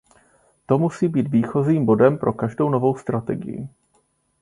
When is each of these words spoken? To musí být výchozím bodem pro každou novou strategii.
To 0.65 0.77
musí 0.79 1.07
být 1.07 1.27
výchozím 1.27 1.85
bodem 1.85 2.17
pro 2.17 2.33
každou 2.33 2.69
novou 2.69 2.95
strategii. 2.97 3.69